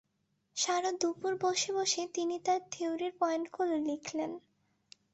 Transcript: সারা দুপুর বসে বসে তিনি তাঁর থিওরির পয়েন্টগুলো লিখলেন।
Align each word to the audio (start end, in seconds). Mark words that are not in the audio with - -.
সারা 0.57 0.91
দুপুর 1.01 1.33
বসে 1.43 1.71
বসে 1.77 2.01
তিনি 2.15 2.35
তাঁর 2.45 2.61
থিওরির 2.71 3.13
পয়েন্টগুলো 3.19 3.75
লিখলেন। 3.87 4.31